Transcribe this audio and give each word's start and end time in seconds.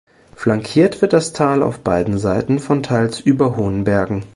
Flankiert 0.35 1.03
wird 1.03 1.13
das 1.13 1.31
Tal 1.31 1.61
auf 1.61 1.81
beiden 1.81 2.17
Seiten 2.17 2.57
von 2.57 2.81
teils 2.81 3.19
über 3.19 3.55
hohen 3.55 3.83
Bergen. 3.83 4.23